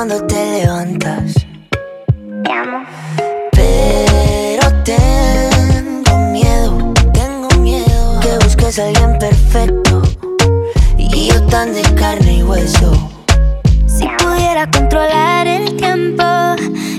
cuando 0.00 0.26
te 0.28 0.60
levantas. 0.62 1.34
Te 2.42 2.50
amo. 2.50 2.86
Pero 3.52 4.82
tengo 4.82 6.18
miedo, 6.32 6.94
tengo 7.12 7.48
miedo 7.60 8.20
que 8.22 8.38
busques 8.42 8.78
a 8.78 8.86
alguien 8.86 9.18
perfecto 9.18 10.00
y 10.96 11.28
yo 11.28 11.46
tan 11.48 11.74
de 11.74 11.82
carne 11.96 12.38
y 12.38 12.42
hueso. 12.42 13.10
Si 13.86 14.06
pudiera 14.24 14.70
controlar 14.70 15.46
el 15.46 15.76
tiempo, 15.76 16.24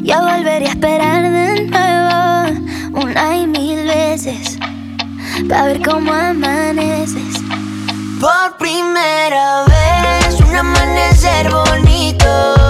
yo 0.04 0.22
volvería 0.22 0.70
a 0.70 0.72
esperar 0.72 1.24
de 1.24 1.66
nuevo 1.72 3.02
una 3.02 3.36
y 3.36 3.48
mil 3.48 3.84
veces 3.84 4.60
para 5.50 5.66
ver 5.66 5.82
cómo 5.82 6.14
amaneces. 6.14 7.42
Por 8.20 8.58
primera 8.60 9.66
vez, 9.66 10.40
un 10.40 10.56
amanecer 10.56 11.50
bonito. 11.50 12.61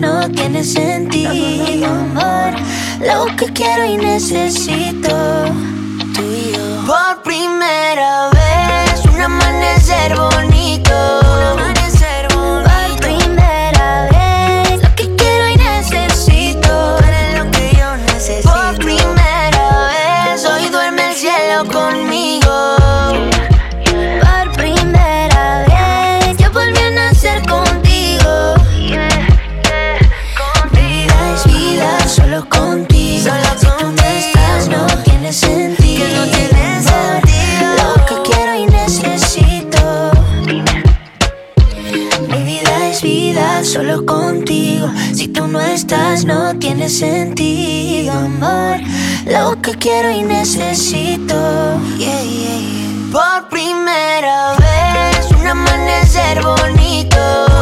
No 0.00 0.30
tiene 0.30 0.64
sentido, 0.64 1.86
amor. 1.86 2.54
Lo 3.00 3.26
que 3.36 3.52
quiero 3.52 3.84
y 3.84 3.96
necesito. 3.96 5.08
Tú 6.14 6.22
y 6.22 6.52
yo. 6.52 6.86
Por 6.86 7.22
primera 7.22 8.30
vez, 8.30 8.33
que 49.64 49.74
quiero 49.78 50.10
y 50.10 50.20
necesito. 50.20 51.34
Yeah, 51.96 52.22
yeah. 52.22 53.10
Por 53.10 53.48
primera 53.48 54.54
vez, 54.56 55.30
un 55.30 55.46
amanecer 55.46 56.42
bonito. 56.42 57.53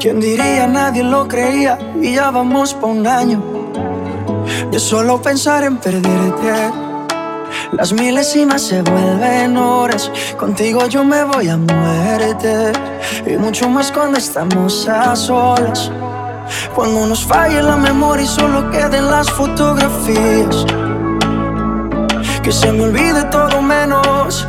¿Quién 0.00 0.18
diría? 0.18 0.66
Nadie 0.66 1.04
lo 1.04 1.28
creía 1.28 1.78
y 2.00 2.14
ya 2.14 2.30
vamos 2.30 2.72
por 2.72 2.88
un 2.88 3.06
año. 3.06 3.42
De 4.70 4.78
solo 4.80 5.20
pensar 5.20 5.62
en 5.62 5.76
perderte. 5.76 6.72
Las 7.72 7.92
milésimas 7.92 8.62
se 8.62 8.80
vuelven 8.80 9.58
horas. 9.58 10.10
Contigo 10.38 10.86
yo 10.88 11.04
me 11.04 11.22
voy 11.24 11.50
a 11.50 11.58
muerte. 11.58 12.72
Y 13.26 13.36
mucho 13.36 13.68
más 13.68 13.92
cuando 13.92 14.16
estamos 14.16 14.88
a 14.88 15.14
solas. 15.14 15.92
Cuando 16.74 17.06
nos 17.06 17.22
falle 17.22 17.62
la 17.62 17.76
memoria 17.76 18.24
y 18.24 18.28
solo 18.28 18.70
queden 18.70 19.10
las 19.10 19.30
fotografías. 19.30 20.64
Que 22.42 22.52
se 22.52 22.72
me 22.72 22.84
olvide 22.84 23.22
todo 23.24 23.60
menos 23.60 24.48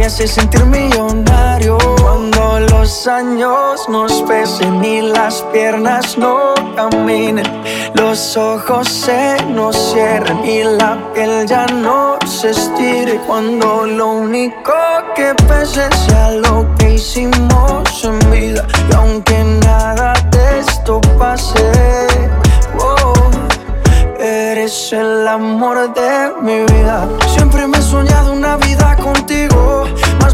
me 0.00 0.06
hace 0.06 0.26
sentir 0.26 0.64
millonario. 0.64 1.76
Cuando 2.00 2.58
los 2.60 3.06
años 3.06 3.86
nos 3.86 4.22
pesen 4.22 4.82
y 4.82 5.02
las 5.02 5.42
piernas 5.52 6.16
no 6.16 6.54
caminen, 6.74 7.44
los 7.92 8.34
ojos 8.34 8.88
se 8.88 9.36
nos 9.48 9.76
cierren 9.92 10.42
y 10.42 10.64
la 10.64 10.96
piel 11.12 11.46
ya 11.46 11.66
no 11.66 12.18
se 12.26 12.48
estire. 12.48 13.20
Cuando 13.26 13.84
lo 13.84 14.12
único 14.24 14.72
que 15.14 15.34
pese 15.46 15.86
sea 16.06 16.30
lo 16.30 16.66
que 16.76 16.94
hicimos 16.94 18.02
en 18.02 18.18
vida 18.30 18.66
y 18.90 18.94
aunque 18.94 19.19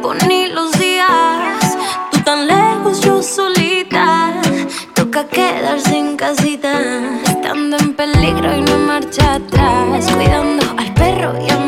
tiempo 0.00 0.14
ni 0.26 0.46
los 0.48 0.72
días. 0.78 1.76
Tú 2.10 2.20
tan 2.20 2.46
lejos, 2.46 3.00
yo 3.00 3.22
solita. 3.22 4.32
Toca 4.94 5.26
quedarse 5.26 5.96
en 5.96 6.16
casita, 6.16 6.72
estando 7.24 7.76
en 7.78 7.94
peligro 7.94 8.56
y 8.56 8.62
no 8.62 8.78
marcha 8.78 9.34
atrás, 9.34 10.06
cuidando 10.12 10.64
al 10.76 10.92
perro 10.94 11.34
y 11.46 11.50
a 11.50 11.59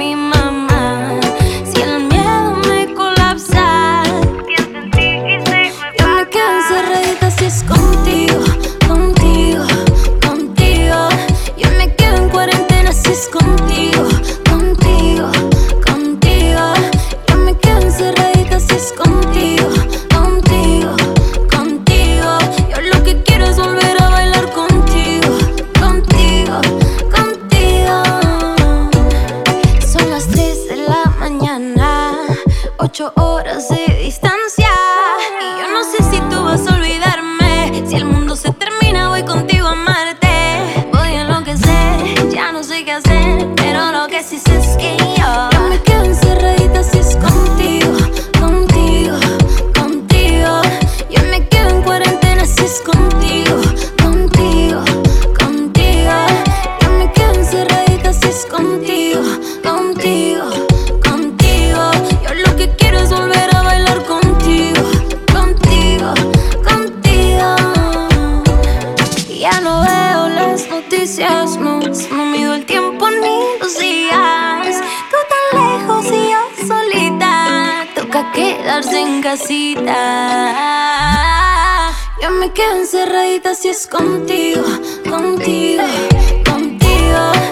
Yo 82.20 82.31
me 82.32 82.52
quedo 82.52 82.76
encerradita 82.76 83.55
si 83.55 83.70
es 83.70 83.87
contigo, 83.87 84.62
contigo, 85.08 85.84
contigo. 86.44 87.51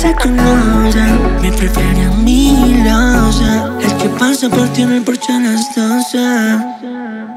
Se 0.00 0.14
conocen. 0.14 1.18
Me 1.42 1.52
prefiere 1.52 2.04
a 2.04 2.10
mí, 2.10 2.82
lo 2.84 3.32
sé. 3.32 3.52
El 3.86 3.96
que 3.98 4.08
pasa 4.18 4.48
por 4.48 4.66
ti 4.72 4.82
en 4.82 4.92
el 4.92 5.02
porche 5.02 5.32
a 5.32 5.40
las 5.40 5.74
12. 5.74 6.18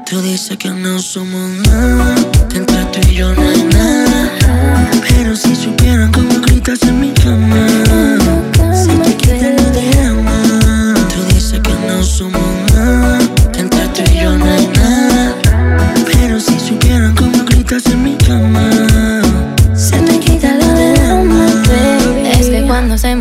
Tú 0.06 0.20
dices 0.22 0.56
que 0.56 0.70
no 0.70 0.98
somos 0.98 1.50
nada. 1.66 2.14
Entre 2.54 2.84
tú 2.86 3.00
y 3.10 3.14
yo 3.16 3.34
no 3.34 3.42
hay 3.42 3.64
nada. 3.64 4.30
Pero 5.08 5.36
si 5.36 5.54
supieran 5.54 6.10
cómo 6.12 6.40
gritas 6.40 6.82
en 6.82 7.00
mi 7.00 7.10
cama 7.12 7.66
Se 8.72 8.92
te 8.96 9.16
quita 9.16 9.50
lo 9.50 9.70
de 9.70 10.13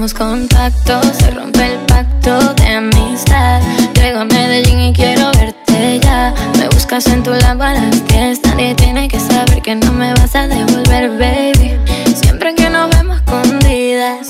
hacemos 0.03 0.13
contacto 0.13 1.01
se 1.13 1.31
rompe 1.31 1.65
el 1.65 1.79
pacto 1.87 2.53
de 2.55 2.67
amistad. 2.67 3.61
Llego 3.95 4.19
a 4.19 4.25
Medellín 4.25 4.79
y 4.79 4.93
quiero 4.93 5.31
verte 5.31 5.99
ya. 6.01 6.33
Me 6.59 6.67
buscas 6.67 7.07
en 7.07 7.23
tu 7.23 7.31
lámpara 7.31 7.79
a 7.79 7.85
las 7.85 8.07
10. 8.07 8.41
Nadie 8.43 8.75
tiene 8.75 9.07
que 9.07 9.17
saber 9.17 9.61
que 9.61 9.75
no 9.75 9.93
me 9.93 10.13
vas 10.15 10.35
a 10.35 10.47
devolver, 10.47 11.09
baby. 11.11 11.77
Siempre 12.15 12.53
que 12.53 12.69
nos 12.69 12.89
vemos 12.89 13.17
escondidas, 13.17 14.27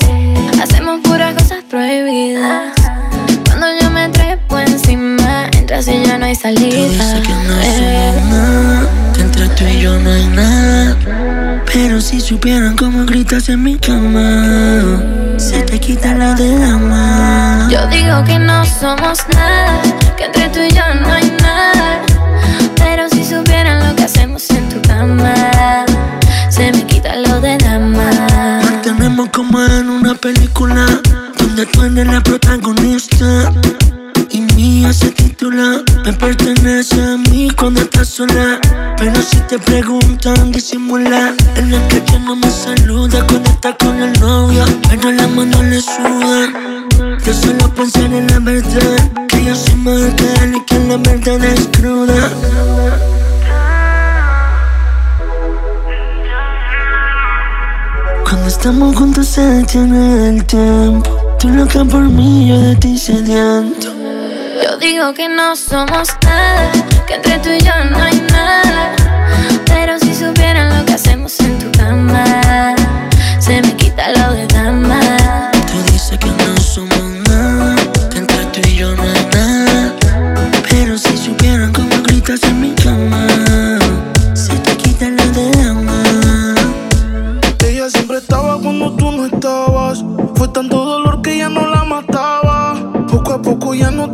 hacemos 0.62 1.00
puras 1.00 1.34
cosas 1.34 1.64
prohibidas. 1.68 2.72
Cuando 3.44 3.66
yo 3.80 3.90
me 3.90 4.08
trepo 4.10 4.58
encima, 4.60 5.48
entras 5.58 5.88
y 5.88 6.04
ya 6.04 6.18
no 6.18 6.26
hay 6.26 6.36
Tú 6.36 6.42
salida. 6.42 6.88
dices 6.88 7.20
que 7.26 7.32
no 7.32 7.60
eh. 7.62 8.22
nada 8.30 8.88
entre 9.18 9.48
tú 9.48 9.64
y 9.64 9.80
yo 9.80 9.98
no 9.98 10.10
hay 10.10 10.26
nada 10.26 11.43
Pero 11.74 12.00
si 12.00 12.20
supieran 12.20 12.76
cómo 12.76 13.04
gritas 13.04 13.48
en 13.48 13.64
mi 13.64 13.76
cama 13.76 15.02
Se 15.38 15.60
te 15.62 15.80
quita 15.80 16.14
lo 16.14 16.32
de 16.36 16.64
ama 16.64 17.68
Yo 17.68 17.84
digo 17.88 18.22
que 18.24 18.38
no 18.38 18.64
somos 18.64 19.18
nada, 19.34 19.82
que 20.16 20.26
entre 20.26 20.48
tú 20.50 20.60
y 20.60 20.70
yo 20.70 20.82
no 21.00 21.12
hay 21.12 21.36
nada. 21.42 22.00
Pero 22.76 23.08
si 23.08 23.24
supieran 23.24 23.88
lo 23.88 23.96
que 23.96 24.04
hacemos 24.04 24.48
en 24.50 24.68
tu 24.68 24.80
cama, 24.82 25.34
se 26.48 26.70
me 26.70 26.86
quita 26.86 27.16
lo 27.16 27.40
de 27.40 27.58
dama. 27.58 28.10
Tenemos 28.84 29.30
como 29.30 29.60
en 29.64 29.90
una 29.90 30.14
película 30.14 30.86
donde 31.38 31.66
tú 31.66 31.82
eres 31.82 32.06
la 32.06 32.20
protagonista 32.20 33.52
mía 34.64 34.92
se 34.92 35.10
titula. 35.10 35.82
Me 36.04 36.12
pertenece 36.12 37.02
a 37.02 37.16
mí 37.16 37.48
cuando 37.58 37.80
estás 37.80 38.08
sola. 38.08 38.60
Pero 38.98 39.20
si 39.22 39.36
te 39.48 39.58
preguntan 39.58 40.52
disimula. 40.52 41.34
En 41.56 41.70
la 41.70 41.88
calle 41.88 42.18
no 42.20 42.36
me 42.36 42.50
saluda 42.50 43.26
cuando 43.26 43.50
está 43.50 43.76
con 43.76 44.00
el 44.00 44.12
novio 44.20 44.64
Pero 44.88 45.10
las 45.12 45.30
manos 45.30 45.64
le 45.64 45.80
sudan 45.80 46.88
Yo 47.24 47.32
solo 47.32 47.72
pensar 47.74 48.12
en 48.12 48.26
la 48.26 48.38
verdad 48.40 49.26
Que 49.28 49.44
yo 49.44 49.54
soy 49.54 49.74
mortal 49.76 50.54
y 50.54 50.64
que 50.64 50.78
la 50.80 50.96
verdad 50.96 51.44
es 51.44 51.68
cruda. 51.72 52.30
Cuando 58.24 58.48
estamos 58.48 58.96
juntos 58.96 59.28
se 59.28 59.40
detiene 59.42 60.28
el 60.30 60.44
tiempo. 60.44 61.36
Tú 61.38 61.48
loca 61.50 61.84
por 61.84 62.02
mí, 62.02 62.48
yo 62.48 62.58
de 62.58 62.76
ti 62.76 62.98
sediento 62.98 63.93
Digo 64.80 65.14
que 65.14 65.28
no 65.28 65.54
somos 65.54 66.08
nada, 66.24 66.72
que 67.06 67.14
entre 67.14 67.38
tú 67.38 67.50
y 67.50 67.60
yo 67.60 67.72
no 67.90 68.02
hay 68.02 68.20
nada. 68.32 68.92
Pero 69.66 69.98
si 70.00 70.14
supieran 70.14 70.76
lo 70.76 70.84
que 70.84 70.94
hacemos 70.94 71.38
en 71.40 71.58
tu 71.58 71.78
cama, 71.78 72.74
se 73.38 73.62
me 73.62 73.74
quita 73.76 74.08
lo 74.10 74.32
de 74.32 74.46
dama. 74.48 75.23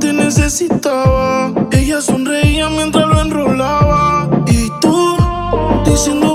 Necesitaba. 0.09 1.53
Ella 1.71 2.01
sonreía 2.01 2.69
mientras 2.69 3.07
lo 3.07 3.21
enrolaba. 3.21 4.29
Y 4.47 4.71
tú, 4.81 5.17
diciendo 5.85 6.30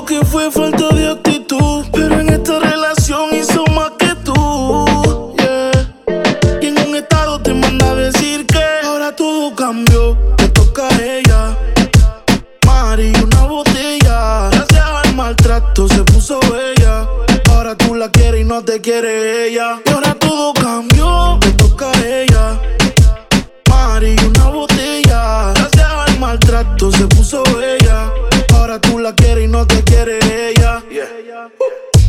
se 26.98 27.08
puso 27.08 27.44
bella. 27.58 28.12
Ahora 28.54 28.80
tú 28.80 29.00
la 29.00 29.14
quieres 29.14 29.46
y 29.46 29.48
no 29.48 29.66
te 29.68 29.84
quiere 29.84 30.20
ella. 30.50 30.84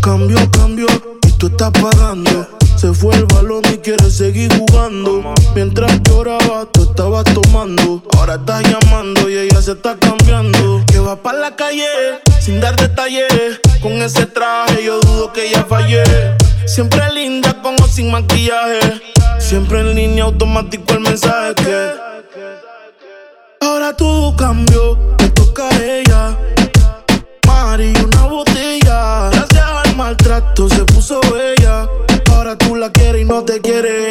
Cambió, 0.01 0.39
cambió 0.51 0.87
y 1.27 1.33
tú 1.33 1.49
estás 1.49 1.71
pagando. 1.73 2.49
Se 2.77 2.93
fue 2.93 3.15
el 3.17 3.25
balón 3.27 3.63
y 3.73 3.79
quiere 3.79 4.11
seguir 4.11 4.53
jugando. 4.57 5.35
Mientras 5.55 6.01
lloraba, 6.03 6.67
tú 6.73 6.85
estabas 6.85 7.25
tomando. 7.25 8.03
Ahora 8.17 8.35
estás 8.35 8.63
llamando 8.63 9.29
y 9.29 9.37
ella 9.39 9.61
se 9.63 9.73
está 9.73 9.97
cambiando. 9.97 10.85
Que 10.87 10.99
va 10.99 11.17
para 11.17 11.39
la 11.39 11.57
calle 11.57 11.87
sin 12.41 12.61
dar 12.61 12.77
detalles. 12.77 13.61
Con 13.83 13.93
ese 14.03 14.27
traje 14.27 14.85
yo 14.85 15.01
dudo 15.01 15.33
que 15.33 15.49
ella 15.49 15.65
fallé. 15.69 16.03
Siempre 16.67 17.03
linda 17.13 17.61
con 17.63 17.75
o 17.83 17.87
sin 17.89 18.11
maquillaje. 18.11 19.01
Siempre 19.39 19.81
en 19.81 19.95
línea 19.95 20.25
automático 20.25 20.93
el 20.93 21.01
mensaje 21.01 21.55
que. 21.55 22.06
Todo 23.97 24.37
cambió, 24.37 24.97
te 25.17 25.29
toca 25.31 25.69
a 25.69 25.85
ella. 25.85 26.37
Mari, 27.47 27.93
una 28.05 28.27
botella. 28.27 29.31
Gracias 29.31 29.65
al 29.85 29.97
maltrato 29.97 30.69
se 30.69 30.85
puso 30.85 31.21
bella. 31.33 31.89
Ahora 32.31 32.57
tú 32.57 32.77
la 32.77 32.91
quieres 32.91 33.23
y 33.23 33.25
no 33.25 33.43
te 33.43 33.61
quiere 33.61 34.06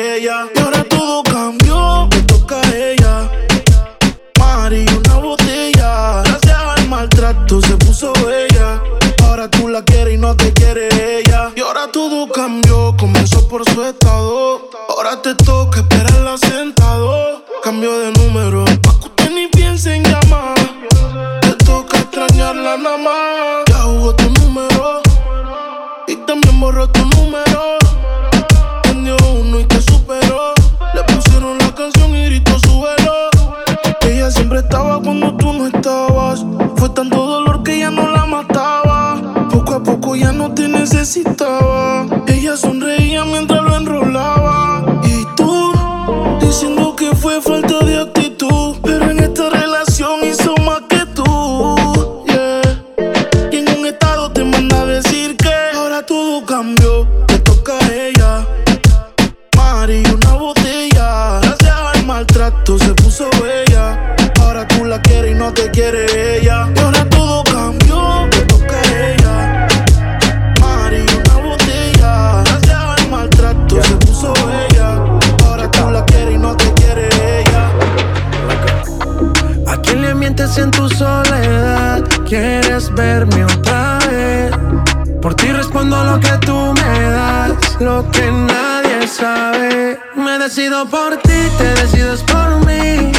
que 88.03 88.29
nadie 88.29 89.07
sabe. 89.07 89.97
Me 90.15 90.37
decido 90.37 90.85
por 90.85 91.15
ti, 91.17 91.39
te 91.57 91.73
decides 91.81 92.21
por 92.23 92.65
mí. 92.65 93.11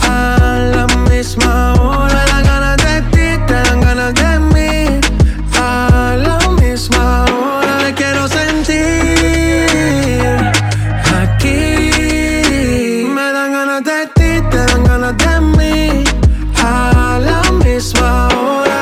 A 0.00 0.38
la 0.74 0.86
misma 1.10 1.74
hora 1.74 2.14
me 2.14 2.30
dan 2.30 2.44
ganas 2.44 2.76
de 2.78 3.02
ti, 3.12 3.38
te 3.46 3.52
dan 3.52 3.80
ganas 3.82 4.14
de 4.14 4.38
mí. 4.54 5.00
A 5.60 6.16
la 6.16 6.38
misma 6.60 7.24
hora 7.24 7.76
me 7.84 7.92
quiero 7.94 8.26
sentir 8.26 9.66
aquí. 11.22 13.04
Me 13.16 13.32
dan 13.36 13.52
ganas 13.52 13.84
de 13.84 14.06
ti, 14.14 14.40
te 14.50 14.56
dan 14.56 14.84
ganas 14.84 15.16
de 15.18 15.40
mí. 15.58 16.04
A 16.56 17.18
la 17.20 17.42
misma 17.64 18.28
hora. 18.28 18.80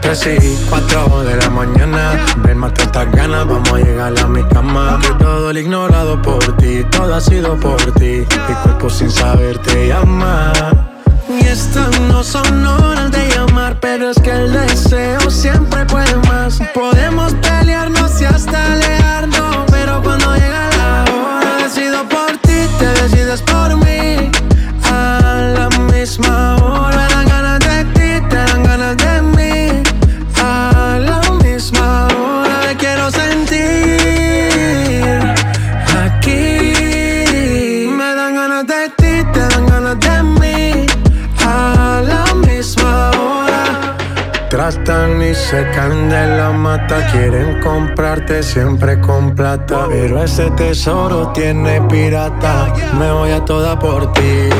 Tres 0.00 0.26
y 0.26 0.56
cuatro 0.70 1.24
de 1.24 1.31
mañana. 1.52 2.12
Ven, 2.38 2.58
mata 2.58 2.82
estas 2.82 3.10
ganas, 3.12 3.46
vamos 3.46 3.72
a 3.72 3.78
llegar 3.78 4.18
a 4.18 4.26
mi 4.26 4.42
cama. 4.44 4.98
Que 5.00 5.14
todo 5.14 5.50
el 5.50 5.58
ignorado 5.58 6.20
por 6.20 6.56
ti, 6.56 6.84
todo 6.90 7.14
ha 7.14 7.20
sido 7.20 7.56
por 7.56 7.80
ti. 7.92 8.26
Mi 8.48 8.54
cuerpo 8.62 8.90
sin 8.90 9.10
saber 9.10 9.58
te 9.58 9.88
llama. 9.88 10.51
Tratan 44.52 45.22
y 45.22 45.34
se 45.34 45.66
caen 45.70 46.10
de 46.10 46.26
la 46.36 46.50
mata, 46.50 47.06
quieren 47.10 47.58
comprarte 47.62 48.42
siempre 48.42 49.00
con 49.00 49.34
plata. 49.34 49.86
Pero 49.88 50.22
ese 50.22 50.50
tesoro 50.50 51.32
tiene 51.32 51.80
pirata, 51.88 52.70
me 52.98 53.10
voy 53.10 53.30
a 53.30 53.42
toda 53.46 53.78
por 53.78 54.12
ti. 54.12 54.50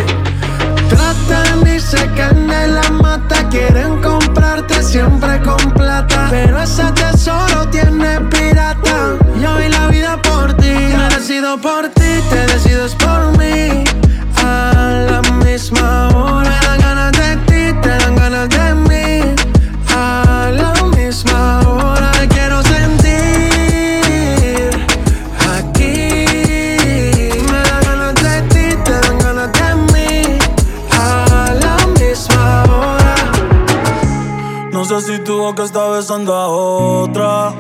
Tratan 0.89 1.77
y 1.77 1.79
se 1.79 2.11
caen 2.17 2.49
de 2.49 2.69
la 2.69 2.89
mata, 2.89 3.47
quieren 3.51 4.01
comprarte 4.01 4.83
siempre 4.83 5.39
con 5.43 5.71
plata. 5.73 6.29
Pero 6.31 6.63
ese 6.63 6.91
tesoro 6.93 7.69
tiene 7.69 8.19
pirata, 8.31 9.19
yo 9.43 9.57
vi 9.57 9.69
la 9.69 9.89
vida 9.89 10.17
por 10.23 10.55
ti. 10.55 10.73
Me 10.73 11.15
decido 11.15 11.61
por 11.61 11.91
ti, 11.91 12.13
te 12.31 12.47
decides 12.47 12.95
por 12.95 13.37
mí. 13.37 13.42
Boca 35.43 35.65
está 35.65 35.89
besando 35.89 36.33
a 36.35 36.47
otra 36.47 37.53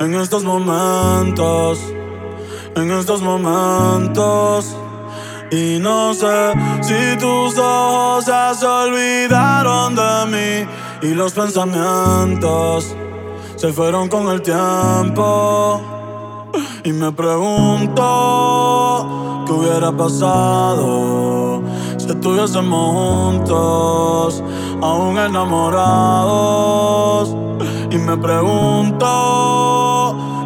en 0.00 0.12
estos 0.14 0.42
momentos, 0.42 1.78
en 2.74 2.90
estos 2.90 3.22
momentos. 3.22 4.76
Y 5.52 5.78
no 5.78 6.12
sé 6.14 6.52
si 6.80 7.16
tus 7.18 7.56
ojos 7.58 8.24
se 8.24 8.66
olvidaron 8.66 9.94
de 9.94 10.26
mí 10.32 10.66
y 11.02 11.14
los 11.14 11.32
pensamientos 11.32 12.96
se 13.54 13.72
fueron 13.72 14.08
con 14.08 14.28
el 14.28 14.42
tiempo. 14.42 15.80
Y 16.82 16.92
me 16.92 17.12
pregunto 17.12 18.04
¿Qué 19.46 19.52
hubiera 19.52 19.90
pasado 19.92 21.62
si 21.96 22.06
estuviésemos 22.06 22.92
juntos, 22.94 24.42
aún 24.82 25.18
enamorados? 25.18 26.70
Y 27.90 27.98
me 27.98 28.16
pregunto, 28.16 29.06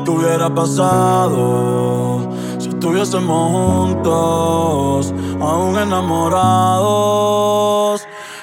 ¿qué 0.05 0.11
hubiera 0.11 0.55
pasado 0.55 2.29
si 2.59 2.69
estuviésemos 2.69 3.50
juntos, 3.50 5.14
aún 5.41 5.79
enamorados? 5.79 7.14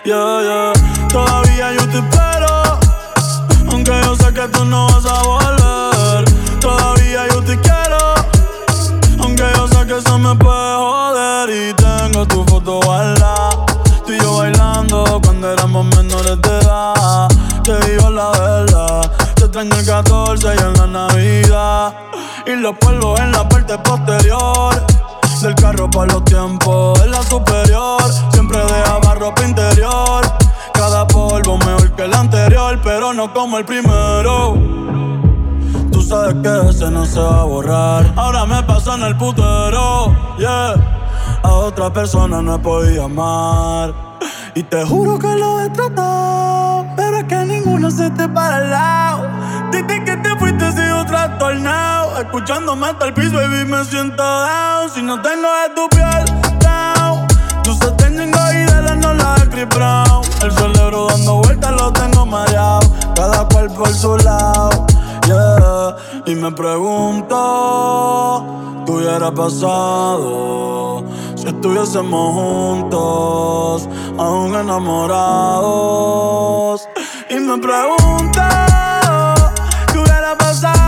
Yeah, 0.03 0.41
yeah. 0.41 0.73
Todavía 1.09 1.73
yo 1.73 1.87
te 1.89 1.99
espero, 1.99 2.79
aunque 3.69 3.91
yo 4.03 4.15
sé 4.15 4.33
que 4.33 4.47
tú 4.47 4.65
no 4.65 4.87
vas 4.87 5.05
a 5.05 5.21
volver. 5.21 6.25
Todavía 6.59 7.27
yo 7.29 7.43
te 7.43 7.59
quiero, 7.59 8.15
aunque 9.19 9.43
yo 9.55 9.67
sé 9.67 9.85
que 9.85 9.97
eso 9.97 10.17
me 10.17 10.33
puede 10.35 10.75
joder. 10.75 11.49
Y 11.49 11.73
tengo 11.73 12.25
tu 12.25 12.43
foto 12.45 12.79
guardada, 12.83 13.50
tú 14.17 14.23
yo 14.23 14.37
bailando 14.37 15.21
cuando 15.23 15.51
éramos 15.51 15.85
menores 15.95 16.41
de 16.41 16.59
edad. 16.59 17.27
Te 17.63 17.79
digo 17.89 18.09
la 18.09 18.31
verdad, 18.31 19.11
te 19.35 19.43
extraño 19.45 19.75
el 19.75 19.85
14 19.85 20.47
y 20.47 20.59
en 20.59 20.73
la 20.73 20.87
Navidad. 20.87 21.93
Y 22.45 22.55
los 22.55 22.75
polvos 22.77 23.19
en 23.19 23.31
la 23.31 23.47
parte 23.47 23.77
posterior. 23.77 24.73
Del 25.41 25.55
carro 25.55 25.89
para 25.89 26.13
los 26.13 26.23
tiempos 26.25 26.99
en 27.01 27.11
la 27.11 27.23
superior. 27.23 28.01
Siempre 28.31 28.59
dejaba 28.59 29.15
ropa 29.15 29.43
interior. 29.43 30.23
Cada 30.73 31.07
polvo 31.07 31.57
mejor 31.57 31.91
que 31.93 32.03
el 32.03 32.13
anterior, 32.13 32.79
pero 32.83 33.13
no 33.13 33.33
como 33.33 33.57
el 33.57 33.65
primero. 33.65 34.55
Tú 35.91 36.01
sabes 36.01 36.35
que 36.43 36.69
ese 36.69 36.91
no 36.91 37.05
se 37.05 37.19
va 37.19 37.41
a 37.41 37.43
borrar. 37.43 38.13
Ahora 38.15 38.45
me 38.45 38.61
pasa 38.63 38.95
en 38.95 39.03
el 39.03 39.17
putero, 39.17 40.15
yeah. 40.37 41.01
A 41.43 41.53
otra 41.53 41.91
persona 41.91 42.41
no 42.41 42.55
he 42.55 42.59
podido 42.59 43.05
amar. 43.05 43.93
Y 44.53 44.63
te 44.63 44.85
juro 44.85 45.17
que 45.17 45.33
lo 45.35 45.61
he 45.61 45.69
tratado, 45.69 46.85
pero 46.95 47.17
es 47.17 47.23
que 47.23 47.45
ninguno 47.45 47.89
se 47.89 48.09
te 48.11 48.27
para 48.27 48.57
al 48.57 48.69
lado. 48.69 49.27
Desde 49.71 50.03
que 50.03 50.17
te 50.17 50.35
fuiste 50.37 50.71
sigo 50.73 51.05
trastornado. 51.05 52.19
Escuchándome 52.19 52.87
hasta 52.87 53.05
el 53.05 53.13
piso, 53.13 53.37
baby, 53.37 53.65
me 53.65 53.83
siento 53.85 54.21
down. 54.21 54.89
Si 54.93 55.01
no 55.01 55.21
tengo 55.21 55.47
de 55.47 55.69
tu 55.75 55.87
piel, 55.89 56.25
down. 56.59 57.25
Tú 57.63 57.73
se 57.73 57.87
y 58.11 58.65
de 58.65 58.81
la 58.81 58.95
no 58.95 59.13
la 59.13 59.35
de 59.35 59.65
Brown. 59.65 60.21
El 60.43 60.51
cerebro 60.51 61.07
dando 61.07 61.35
vueltas 61.37 61.71
lo 61.71 61.93
tengo 61.93 62.25
mareado. 62.25 62.81
Cada 63.15 63.47
cual 63.47 63.67
por 63.69 63.93
su 63.93 64.17
lado, 64.17 64.85
yeah. 65.25 65.95
Y 66.25 66.35
me 66.35 66.51
pregunto, 66.51 67.35
¿qué 68.85 68.91
hubiera 68.91 69.31
pasado? 69.31 71.03
estuviésemos 71.61 72.33
juntos, 72.33 73.87
aún 74.17 74.55
enamorados. 74.55 75.61
Y 77.29 77.35
me 77.35 77.55
pregunto, 77.59 78.41
¿qué 79.93 79.99
hubiera 79.99 80.35
pasado? 80.35 80.80